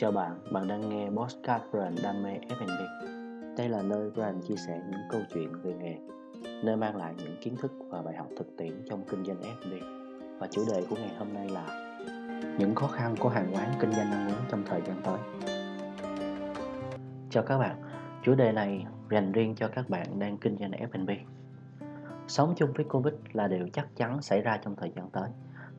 [0.00, 2.80] Chào bạn, bạn đang nghe Postcard Brand Đam mê F&B.
[3.58, 5.96] Đây là nơi Brand chia sẻ những câu chuyện về nghề,
[6.64, 9.72] nơi mang lại những kiến thức và bài học thực tiễn trong kinh doanh F&B.
[10.38, 11.96] Và chủ đề của ngày hôm nay là
[12.58, 15.18] những khó khăn của hàng quán kinh doanh ăn uống trong thời gian tới.
[17.30, 17.76] Chào các bạn,
[18.22, 21.10] chủ đề này dành riêng cho các bạn đang kinh doanh F&B.
[22.28, 25.30] Sống chung với Covid là điều chắc chắn xảy ra trong thời gian tới.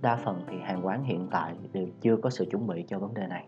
[0.02, 3.14] Đa phần thì hàng quán hiện tại đều chưa có sự chuẩn bị cho vấn
[3.14, 3.48] đề này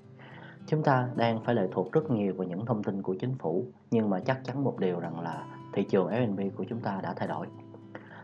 [0.67, 3.65] Chúng ta đang phải lệ thuộc rất nhiều vào những thông tin của chính phủ,
[3.91, 7.13] nhưng mà chắc chắn một điều rằng là thị trường F&B của chúng ta đã
[7.17, 7.47] thay đổi.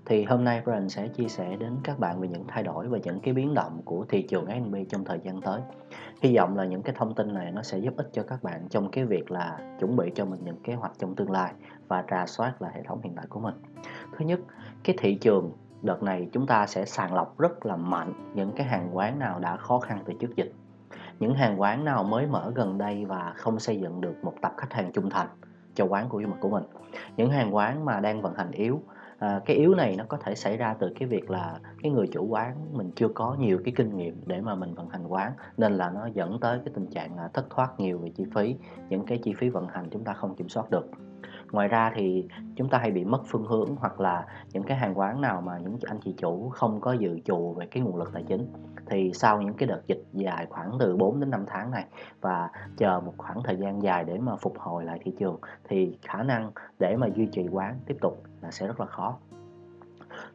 [0.06, 2.98] Thì hôm nay Brian sẽ chia sẻ đến các bạn về những thay đổi và
[3.04, 5.62] những cái biến động của thị trường F&B trong thời gian tới.
[6.22, 8.68] Hy vọng là những cái thông tin này nó sẽ giúp ích cho các bạn
[8.70, 11.54] trong cái việc là chuẩn bị cho mình những kế hoạch trong tương lai
[11.88, 13.56] và rà soát lại hệ thống hiện tại của mình.
[14.18, 14.40] Thứ nhất,
[14.84, 18.68] cái thị trường đợt này chúng ta sẽ sàng lọc rất là mạnh những cái
[18.68, 20.54] hàng quán nào đã khó khăn từ trước dịch
[21.20, 24.54] những hàng quán nào mới mở gần đây và không xây dựng được một tập
[24.58, 25.28] khách hàng trung thành
[25.76, 26.64] cho quán của của mình?
[27.18, 28.82] Những hàng quán mà đang vận hành yếu.
[29.20, 32.08] À, cái yếu này nó có thể xảy ra từ cái việc là cái người
[32.08, 35.32] chủ quán mình chưa có nhiều cái kinh nghiệm để mà mình vận hành quán
[35.58, 38.56] nên là nó dẫn tới cái tình trạng là thất thoát nhiều về chi phí.
[38.90, 40.92] Những cái chi phí vận hành chúng ta không kiểm soát được
[41.52, 45.00] ngoài ra thì chúng ta hay bị mất phương hướng hoặc là những cái hàng
[45.00, 48.14] quán nào mà những anh chị chủ không có dự trù về cái nguồn lực
[48.14, 48.48] tài chính.
[48.86, 51.86] Thì sau những cái đợt dịch dài khoảng từ 4 đến 5 tháng này
[52.22, 55.98] và chờ một khoảng thời gian dài để mà phục hồi lại thị trường, thì
[56.02, 59.18] khả năng để mà duy trì quán tiếp tục là sẽ rất là khó.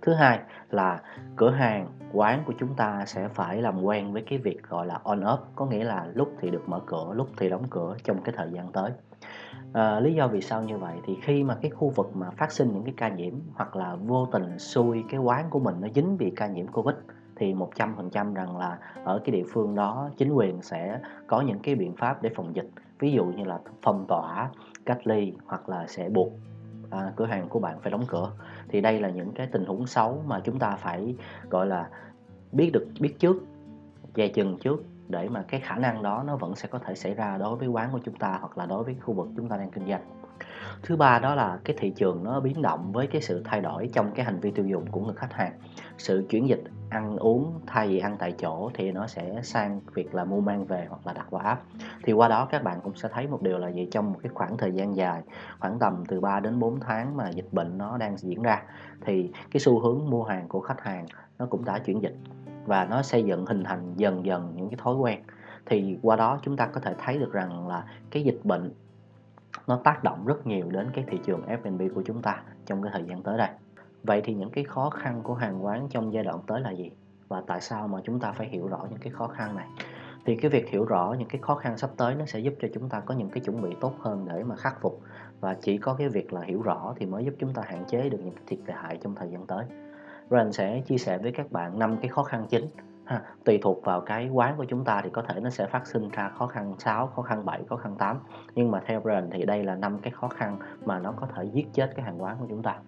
[0.02, 0.40] Thứ hai
[0.70, 1.02] là
[1.36, 5.00] cửa hàng, quán của chúng ta sẽ phải làm quen với cái việc gọi là
[5.02, 8.22] on off, có nghĩa là lúc thì được mở cửa, lúc thì đóng cửa trong
[8.22, 8.90] cái thời gian tới
[9.74, 12.52] à, lý do vì sao như vậy thì khi mà cái khu vực mà phát
[12.52, 15.88] sinh những cái ca nhiễm hoặc là vô tình xui cái quán của mình nó
[15.94, 16.96] dính bị ca nhiễm covid
[17.36, 21.74] thì 100% rằng là ở cái địa phương đó chính quyền sẽ có những cái
[21.74, 22.66] biện pháp để phòng dịch.
[22.98, 24.50] Ví dụ như là phong tỏa
[24.84, 26.32] cách ly hoặc là sẽ buộc
[26.90, 28.32] à, cửa hàng của bạn phải đóng cửa.
[28.68, 31.16] Thì đây là những cái tình huống xấu mà chúng ta phải
[31.50, 31.88] gọi là
[32.52, 33.36] biết được biết trước
[34.14, 37.14] dè chừng trước để mà cái khả năng đó nó vẫn sẽ có thể xảy
[37.14, 39.56] ra đối với quán của chúng ta hoặc là đối với khu vực chúng ta
[39.56, 40.02] đang kinh doanh.
[40.82, 43.90] Thứ ba đó là cái thị trường nó biến động với cái sự thay đổi
[43.92, 45.52] trong cái hành vi tiêu dùng của người khách hàng.
[45.98, 50.14] Sự chuyển dịch ăn uống, thay vì ăn tại chỗ thì nó sẽ sang việc
[50.14, 51.62] là mua mang về hoặc là đặt qua app.
[52.02, 53.88] Thì qua đó các bạn cũng sẽ thấy một điều là gì?
[53.90, 55.22] Trong một cái khoảng thời gian dài,
[55.60, 58.62] khoảng tầm từ 3 đến 4 tháng mà dịch bệnh nó đang diễn ra,
[59.00, 61.06] thì cái xu hướng mua hàng của khách hàng
[61.38, 62.16] nó cũng đã chuyển dịch
[62.66, 65.20] và nó xây dựng, hình thành dần dần những cái thói quen
[65.66, 68.72] thì qua đó chúng ta có thể thấy được rằng là cái dịch bệnh
[69.66, 72.92] nó tác động rất nhiều đến cái thị trường F&B của chúng ta trong cái
[72.94, 73.48] thời gian tới đây.
[74.02, 76.90] Vậy thì những cái khó khăn của hàng quán trong giai đoạn tới là gì?
[77.28, 79.66] Và tại sao mà chúng ta phải hiểu rõ những cái khó khăn này?
[80.26, 82.68] Thì cái việc hiểu rõ những cái khó khăn sắp tới nó sẽ giúp cho
[82.74, 85.00] chúng ta có những cái chuẩn bị tốt hơn để mà khắc phục
[85.40, 88.08] và chỉ có cái việc là hiểu rõ thì mới giúp chúng ta hạn chế
[88.08, 89.64] được những cái thiệt hại trong thời gian tới.
[90.30, 92.66] Ren sẽ chia sẻ với các bạn năm cái khó khăn chính
[93.04, 95.86] ha, tùy thuộc vào cái quán của chúng ta thì có thể nó sẽ phát
[95.86, 98.18] sinh ra khó khăn 6, khó khăn 7, khó khăn 8
[98.54, 101.44] nhưng mà theo Ren thì đây là năm cái khó khăn mà nó có thể
[101.44, 102.78] giết chết cái hàng quán của chúng ta.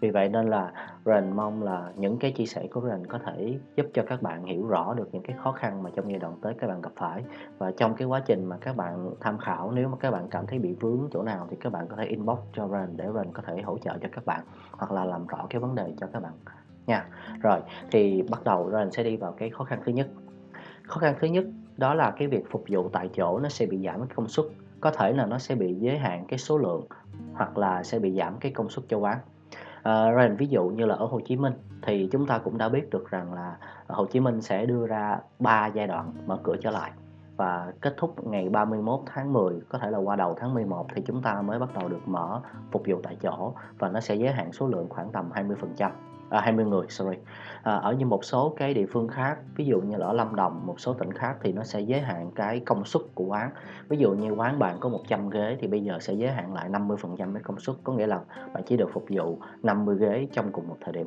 [0.00, 0.72] Vì vậy nên là
[1.04, 4.44] Ren mong là những cái chia sẻ của Ren có thể giúp cho các bạn
[4.44, 6.92] hiểu rõ được những cái khó khăn mà trong giai đoạn tới các bạn gặp
[6.96, 7.24] phải.
[7.58, 10.46] Và trong cái quá trình mà các bạn tham khảo nếu mà các bạn cảm
[10.46, 13.32] thấy bị vướng chỗ nào thì các bạn có thể inbox cho Ren để Ren
[13.32, 16.06] có thể hỗ trợ cho các bạn hoặc là làm rõ cái vấn đề cho
[16.12, 16.32] các bạn
[16.86, 17.06] nha.
[17.42, 17.60] Rồi
[17.90, 20.08] thì bắt đầu rồi mình sẽ đi vào cái khó khăn thứ nhất.
[20.82, 21.44] Khó khăn thứ nhất
[21.76, 24.46] đó là cái việc phục vụ tại chỗ nó sẽ bị giảm cái công suất.
[24.80, 26.86] Có thể là nó sẽ bị giới hạn cái số lượng
[27.34, 29.18] hoặc là sẽ bị giảm cái công suất cho quán.
[29.82, 31.52] À, rồi ví dụ như là ở Hồ Chí Minh
[31.82, 35.18] thì chúng ta cũng đã biết được rằng là Hồ Chí Minh sẽ đưa ra
[35.38, 36.90] 3 giai đoạn mở cửa trở lại
[37.36, 41.02] và kết thúc ngày 31 tháng 10 có thể là qua đầu tháng 11 thì
[41.06, 42.40] chúng ta mới bắt đầu được mở
[42.72, 45.90] phục vụ tại chỗ và nó sẽ giới hạn số lượng khoảng tầm 20%
[46.30, 47.16] à, 20 người sorry.
[47.62, 50.34] À, ở như một số cái địa phương khác ví dụ như là ở Lâm
[50.34, 53.50] Đồng một số tỉnh khác thì nó sẽ giới hạn cái công suất của quán.
[53.88, 56.68] Ví dụ như quán bạn có 100 ghế thì bây giờ sẽ giới hạn lại
[56.68, 58.20] 50 phần trăm cái công suất có nghĩa là
[58.54, 61.06] bạn chỉ được phục vụ 50 ghế trong cùng một thời điểm.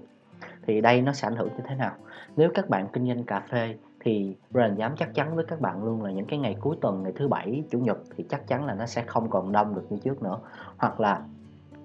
[0.67, 1.91] Thì đây nó sẽ ảnh hưởng như thế nào?
[2.35, 5.83] Nếu các bạn kinh doanh cà phê thì Brian dám chắc chắn với các bạn
[5.83, 8.65] luôn là những cái ngày cuối tuần ngày thứ bảy chủ nhật thì chắc chắn
[8.65, 10.39] là nó sẽ không còn đông được như trước nữa.
[10.77, 11.21] Hoặc là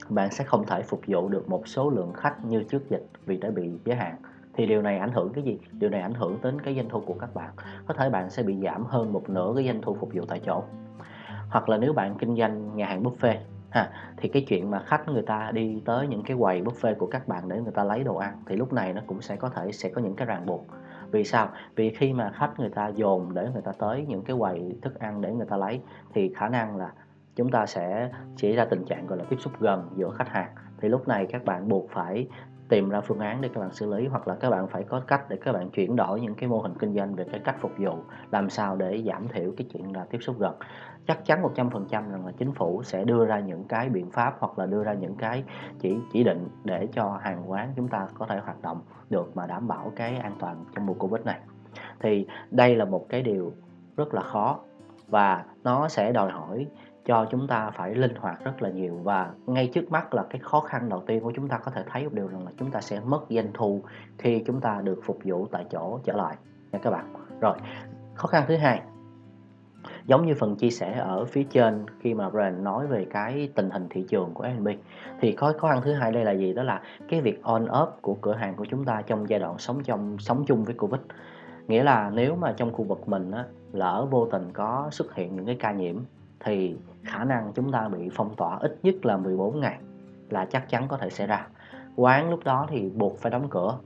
[0.09, 3.37] bạn sẽ không thể phục vụ được một số lượng khách như trước dịch vì
[3.37, 4.17] đã bị giới hạn.
[4.55, 5.59] Thì điều này ảnh hưởng cái gì?
[5.73, 7.51] Điều này ảnh hưởng đến cái doanh thu của các bạn.
[7.87, 10.41] Có thể bạn sẽ bị giảm hơn một nửa cái doanh thu phục vụ tại
[10.47, 10.62] chỗ.
[11.51, 13.37] Hoặc là nếu bạn kinh doanh nhà hàng buffet,
[13.71, 17.07] ha, thì cái chuyện mà khách người ta đi tới những cái quầy buffet của
[17.07, 19.49] các bạn để người ta lấy đồ ăn, thì lúc này nó cũng sẽ có
[19.49, 20.67] thể, sẽ có những cái ràng buộc.
[21.11, 21.49] Vì sao?
[21.77, 24.99] Vì khi mà khách người ta dồn để người ta tới những cái quầy thức
[24.99, 25.81] ăn để người ta lấy,
[26.15, 26.93] thì khả năng là
[27.37, 30.51] chúng ta sẽ xảy ra tình trạng, gọi là, tiếp xúc gần giữa khách hàng.
[30.81, 32.29] Thì lúc này các bạn buộc phải
[32.69, 35.01] tìm ra phương án để các bạn xử lý, hoặc là các bạn phải có
[35.01, 37.57] cách để các bạn chuyển đổi những cái mô hình kinh doanh về cái cách
[37.61, 37.99] phục vụ,
[38.31, 40.55] làm sao để giảm thiểu cái chuyện là tiếp xúc gần.
[41.07, 44.59] Chắc chắn 100% rằng là chính phủ sẽ đưa ra những cái biện pháp, hoặc
[44.59, 45.45] là đưa ra những cái
[45.81, 49.47] chỉ chỉ định để cho hàng quán chúng ta có thể hoạt động được mà
[49.47, 51.39] đảm bảo cái an toàn trong mùa Covid này.
[52.01, 53.53] Thì đây là một cái điều
[53.97, 54.59] rất là khó
[55.09, 56.67] và nó sẽ đòi hỏi
[57.05, 59.01] cho chúng ta phải linh hoạt rất là nhiều.
[59.03, 61.85] Và ngay trước mắt là cái khó khăn đầu tiên của chúng ta có thể
[61.91, 63.83] thấy một điều rằng là chúng ta sẽ mất doanh thu
[64.19, 66.37] khi chúng ta được phục vụ tại chỗ trở lại
[66.73, 67.12] nha các bạn.
[67.41, 67.56] Rồi
[68.15, 68.83] khó khăn thứ hai
[70.05, 73.71] giống như phần chia sẻ ở phía trên khi mà Brian nói về cái tình
[73.71, 74.69] hình thị trường của F&B
[75.21, 76.53] thì khó khó khăn thứ hai đây là gì?
[76.53, 79.59] Đó là cái việc on off của cửa hàng của chúng ta trong giai đoạn
[79.59, 81.00] sống trong sống chung với Covid.
[81.67, 85.37] Nghĩa là nếu mà trong khu vực mình á, lỡ vô tình có xuất hiện
[85.37, 85.97] những cái ca nhiễm
[86.44, 89.79] thì khả năng chúng ta bị phong tỏa ít nhất là 14 ngày
[90.31, 91.46] là chắc chắn có thể xảy ra.
[91.96, 93.79] Quán lúc đó thì buộc phải đóng cửa.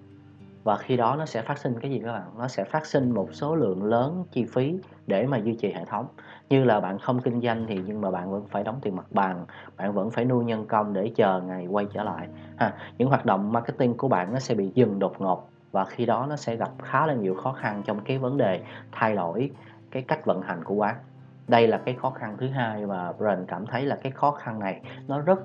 [0.64, 2.22] Và khi đó nó sẽ phát sinh cái gì các bạn?
[2.38, 5.84] Nó sẽ phát sinh một số lượng lớn chi phí để mà duy trì hệ
[5.84, 6.06] thống.
[6.48, 9.06] Như là bạn không kinh doanh thì nhưng mà bạn vẫn phải đóng tiền mặt
[9.10, 9.46] bằng,
[9.76, 12.28] bạn vẫn phải nuôi nhân công để chờ ngày quay trở lại.
[12.56, 16.06] Ha, những hoạt động marketing của bạn nó sẽ bị dừng đột ngột và khi
[16.06, 18.60] đó nó sẽ gặp khá là nhiều khó khăn trong cái vấn đề
[18.92, 19.50] thay đổi
[19.90, 20.94] cái cách vận hành của quán
[21.48, 24.58] đây là cái khó khăn thứ hai và Brian cảm thấy là cái khó khăn
[24.58, 25.38] này nó rất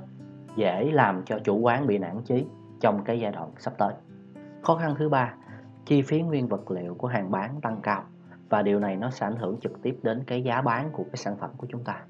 [0.56, 2.46] dễ làm cho chủ quán bị nản chí
[2.80, 3.94] trong cái giai đoạn sắp tới.
[4.62, 5.34] Khó khăn thứ ba,
[5.86, 8.04] chi phí nguyên vật liệu của hàng bán tăng cao
[8.50, 11.16] và điều này nó sẽ ảnh hưởng trực tiếp đến cái giá bán của cái
[11.18, 12.02] sản phẩm của chúng ta.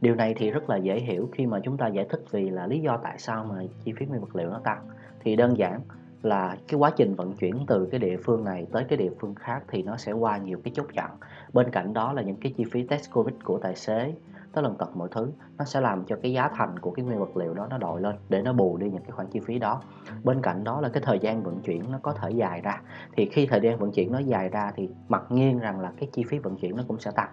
[0.00, 2.66] Điều này thì rất là dễ hiểu khi mà chúng ta giải thích vì là
[2.66, 4.88] lý do tại sao mà chi phí nguyên vật liệu nó tăng.
[5.20, 5.80] Thì đơn giản
[6.22, 9.34] là cái quá trình vận chuyển từ cái địa phương này tới cái địa phương
[9.34, 11.10] khác thì nó sẽ qua nhiều cái chốt chặn
[11.54, 14.14] bên cạnh đó là những cái chi phí test covid của tài xế,
[14.52, 17.18] tới lần tật mọi thứ, nó sẽ làm cho cái giá thành của cái nguyên
[17.18, 19.58] vật liệu đó nó đội lên để nó bù đi những cái khoản chi phí
[19.58, 19.80] đó.
[20.24, 22.80] Bên cạnh đó là cái thời gian vận chuyển nó có thể dài ra.
[23.16, 26.08] Thì khi thời gian vận chuyển nó dài ra thì mặc nhiên rằng là cái
[26.12, 27.28] chi phí vận chuyển nó cũng sẽ tăng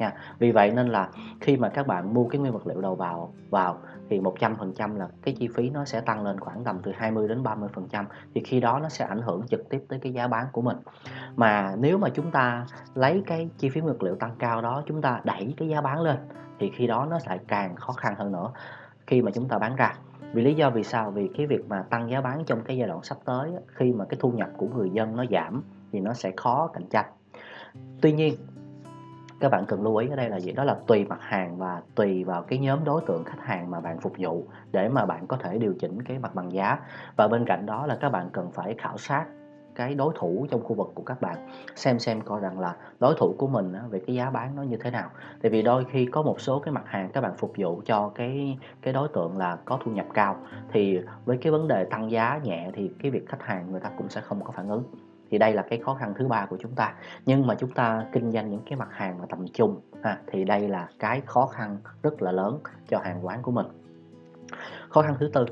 [0.00, 0.12] nha.
[0.38, 1.08] Vì vậy nên là
[1.40, 5.08] khi mà các bạn mua cái nguyên vật liệu đầu vào vào thì 100% là
[5.22, 8.04] cái chi phí nó sẽ tăng lên khoảng tầm từ 20 đến 30%
[8.34, 10.76] thì khi đó nó sẽ ảnh hưởng trực tiếp tới cái giá bán của mình.
[11.36, 14.82] Mà nếu mà chúng ta lấy cái chi phí nguyên vật liệu tăng cao đó,
[14.86, 16.16] chúng ta đẩy cái giá bán lên,
[16.58, 18.50] thì khi đó nó lại càng khó khăn hơn nữa
[19.06, 19.94] khi mà chúng ta bán ra.
[20.32, 21.10] Vì lý do vì sao?
[21.10, 24.04] Vì cái việc mà tăng giá bán trong cái giai đoạn sắp tới khi mà
[24.04, 25.62] cái thu nhập của người dân nó giảm
[25.92, 27.06] thì nó sẽ khó cạnh tranh.
[28.00, 28.34] Tuy nhiên
[29.40, 30.52] các bạn cần lưu ý ở đây là gì?
[30.52, 33.80] Đó là tùy mặt hàng và tùy vào cái nhóm đối tượng khách hàng mà
[33.80, 36.78] bạn phục vụ để mà bạn có thể điều chỉnh cái mặt bằng giá.
[37.16, 39.26] Và bên cạnh đó là các bạn cần phải khảo sát
[39.74, 43.14] cái đối thủ trong khu vực của các bạn, xem xem coi rằng là đối
[43.18, 45.10] thủ của mình về cái giá bán nó như thế nào.
[45.42, 48.12] Tại vì đôi khi có một số cái mặt hàng các bạn phục vụ cho
[48.14, 50.36] cái cái đối tượng là có thu nhập cao,
[50.72, 53.90] thì với cái vấn đề tăng giá nhẹ thì cái việc khách hàng người ta
[53.98, 54.84] cũng sẽ không có phản ứng
[55.30, 56.94] thì đây là cái khó khăn thứ ba của chúng ta.
[57.26, 60.44] Nhưng mà chúng ta kinh doanh những cái mặt hàng mà tầm trung ha, thì
[60.44, 63.66] đây là cái khó khăn rất là lớn cho hàng quán của mình.
[64.88, 65.46] Khó khăn thứ tư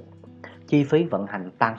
[0.67, 1.77] chi phí vận hành tăng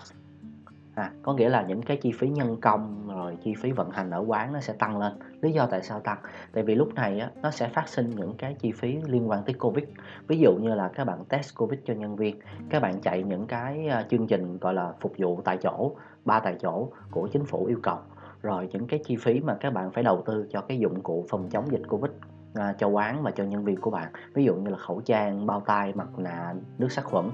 [0.95, 4.11] à, có nghĩa là những cái chi phí nhân công rồi chi phí vận hành
[4.11, 5.13] ở quán nó sẽ tăng lên.
[5.41, 6.17] Lý do tại sao tăng?
[6.53, 9.43] Tại vì lúc này á, nó sẽ phát sinh những cái chi phí liên quan
[9.43, 9.85] tới covid.
[10.27, 13.47] Ví dụ như là các bạn test covid cho nhân viên các bạn chạy những
[13.47, 15.91] cái à, chương trình gọi là phục vụ tại chỗ
[16.25, 17.97] ba tại chỗ của chính phủ yêu cầu.
[18.41, 21.25] Rồi những cái chi phí mà các bạn phải đầu tư cho cái dụng cụ
[21.29, 22.11] phòng chống dịch covid
[22.53, 24.11] à, cho quán và cho nhân viên của bạn.
[24.33, 27.29] Ví dụ như là khẩu trang bao tay mặt nạ nước sát khuẩn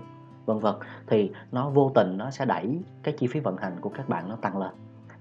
[0.46, 0.76] vân vân.
[1.08, 4.30] Thì nó vô tình nó sẽ đẩy cái chi phí vận hành của các bạn
[4.30, 4.72] nó tăng lên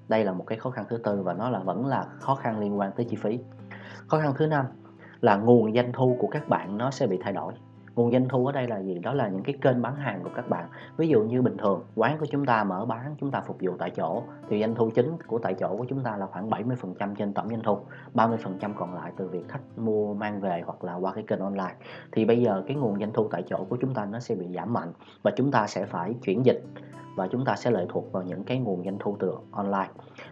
[0.09, 2.61] đây là một cái khó khăn thứ tư và nó là vẫn là khó khăn
[2.61, 3.39] liên quan tới chi phí.
[4.07, 4.67] Khó khăn thứ năm
[5.21, 7.53] là nguồn doanh thu của các bạn nó sẽ bị thay đổi.
[7.95, 8.99] Nguồn doanh thu ở đây là gì?
[8.99, 10.69] Đó là những cái kênh bán hàng của các bạn.
[10.97, 13.73] Ví dụ như bình thường, quán của chúng ta mở bán, chúng ta phục vụ
[13.79, 17.15] tại chỗ, thì doanh thu chính của tại chỗ của chúng ta là khoảng 70%
[17.15, 17.79] trên tổng doanh thu
[18.15, 21.75] 30% còn lại từ việc khách mua mang về hoặc là qua cái kênh online.
[22.13, 24.47] Thì bây giờ cái nguồn doanh thu tại chỗ của chúng ta nó sẽ bị
[24.55, 24.93] giảm mạnh
[25.23, 26.65] và chúng ta sẽ phải chuyển dịch
[27.15, 29.89] và chúng ta sẽ lệ thuộc vào những cái nguồn doanh thu từ online.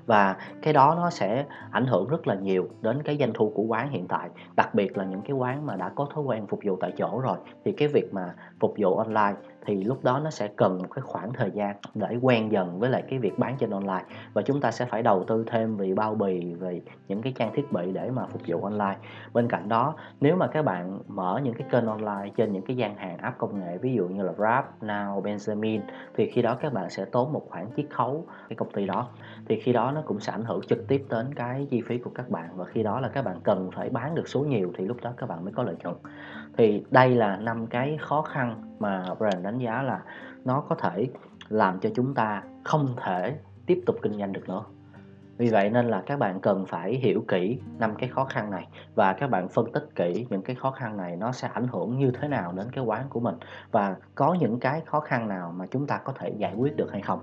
[0.06, 3.62] Và cái đó nó sẽ ảnh hưởng rất là nhiều đến cái doanh thu của
[3.62, 6.60] quán hiện tại, đặc biệt là những cái quán mà đã có thói quen phục
[6.64, 7.38] vụ tại chỗ rồi.
[7.64, 9.34] Thì cái việc mà phục vụ online
[9.66, 12.90] thì lúc đó nó sẽ cần một cái khoảng thời gian để quen dần với
[12.90, 14.04] lại cái việc bán trên online.
[14.34, 17.52] Và chúng ta sẽ phải đầu tư thêm về bao bì về những cái trang
[17.54, 18.96] thiết bị để mà phục vụ online.
[19.32, 22.76] Bên cạnh đó nếu mà các bạn mở những cái kênh online trên những cái
[22.76, 25.80] gian hàng app công nghệ ví dụ như là Grab, Now, Benjamin
[26.14, 29.08] thì khi đó các bạn sẽ tốn một khoản chiết khấu cái công ty đó.
[29.48, 32.10] Thì khi đó nó cũng sẽ ảnh hưởng trực tiếp đến cái chi phí của
[32.14, 34.84] các bạn và khi đó là các bạn cần phải bán được số nhiều thì
[34.84, 35.96] lúc đó các bạn mới có lợi nhuận.
[36.56, 40.02] Thì đây là năm cái khó khăn mà brand đánh giá là
[40.44, 41.08] nó có thể
[41.48, 44.64] làm cho chúng ta không thể tiếp tục kinh doanh được nữa.
[45.36, 48.68] Vì vậy nên là các bạn cần phải hiểu kỹ năm cái khó khăn này
[48.94, 51.98] và các bạn phân tích kỹ những cái khó khăn này nó sẽ ảnh hưởng
[51.98, 53.34] như thế nào đến cái quán của mình
[53.70, 56.92] và có những cái khó khăn nào mà chúng ta có thể giải quyết được
[56.92, 57.20] hay không.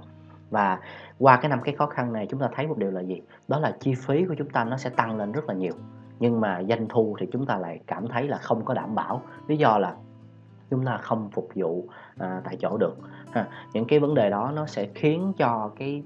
[0.49, 0.79] Và
[1.19, 3.21] qua cái năm cái khó khăn này chúng ta thấy một điều là gì?
[3.47, 5.73] Đó là chi phí của chúng ta nó sẽ tăng lên rất là nhiều.
[6.19, 9.21] Nhưng mà doanh thu thì chúng ta lại cảm thấy là không có đảm bảo.
[9.47, 9.95] Lý do là
[10.69, 12.97] chúng ta không phục vụ à, tại chỗ được
[13.31, 13.47] ha.
[13.73, 16.03] những cái vấn đề đó nó sẽ khiến cho cái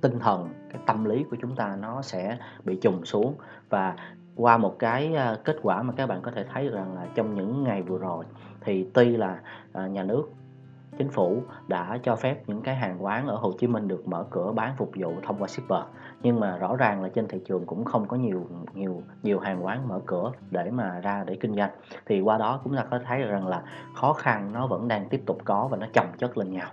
[0.00, 3.34] tinh thần cái tâm lý của chúng ta nó sẽ bị trùng xuống
[3.68, 3.96] và
[4.36, 7.34] qua một cái à, kết quả mà các bạn có thể thấy rằng là trong
[7.34, 8.24] những ngày vừa rồi
[8.60, 9.40] thì tuy là
[9.72, 10.24] à, nhà nước
[11.00, 14.24] chính phủ đã cho phép những cái hàng quán ở Hồ Chí Minh được mở
[14.30, 15.80] cửa bán phục vụ thông qua shipper.
[16.22, 19.64] Nhưng mà rõ ràng là trên thị trường cũng không có nhiều nhiều nhiều hàng
[19.64, 21.70] quán mở cửa để mà ra để kinh doanh.
[22.06, 23.62] Thì qua đó cũng là có thấy rằng là
[23.94, 26.68] khó khăn nó vẫn đang tiếp tục có và nó chồng chất lên nhau.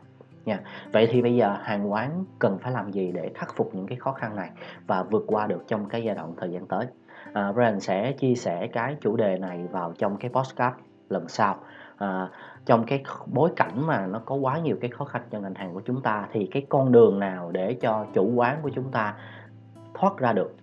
[0.45, 0.59] Nha.
[0.93, 3.97] Vậy thì bây giờ hàng quán cần phải làm gì để khắc phục những cái
[3.97, 4.49] khó khăn này
[4.87, 6.85] và vượt qua được trong cái giai đoạn thời gian tới?
[7.33, 10.75] À, Brian sẽ chia sẻ cái chủ đề này vào trong cái podcast
[11.09, 11.59] lần sau
[11.97, 12.29] à,
[12.65, 15.73] trong cái bối cảnh mà nó có quá nhiều cái khó khăn cho ngành hàng
[15.73, 19.15] của chúng ta thì cái con đường nào để cho chủ quán của chúng ta
[19.93, 20.55] thoát ra được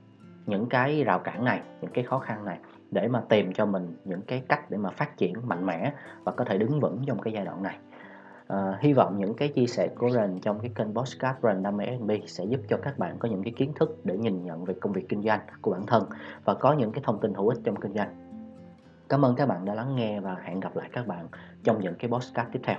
[0.46, 2.58] những cái rào cản này những cái khó khăn này
[2.90, 5.92] để mà tìm cho mình những cái cách để mà phát triển mạnh mẽ
[6.24, 7.78] và có thể đứng vững trong cái giai đoạn này?
[8.46, 11.76] À, hy vọng những cái chia sẻ của Ren trong cái kênh Postcard Ren Đam
[11.76, 14.64] mê F&B sẽ giúp cho các bạn có những cái kiến thức để nhìn nhận
[14.64, 16.04] về công việc kinh doanh của bản thân
[16.44, 18.23] và có những cái thông tin hữu ích trong kinh doanh.
[19.14, 21.28] Cảm ơn các bạn đã lắng nghe và hẹn gặp lại các bạn
[21.64, 22.76] trong những cái podcast tiếp theo.